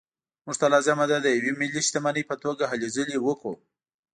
موږ 0.45 0.55
ته 0.61 0.67
لازمه 0.73 1.05
ده 1.11 1.17
د 1.21 1.27
یوې 1.37 1.51
ملي 1.59 1.81
شتمنۍ 1.87 2.23
په 2.29 2.35
توګه 2.43 2.63
هلې 2.71 2.87
ځلې 2.95 3.17
وکړو. 3.21 3.55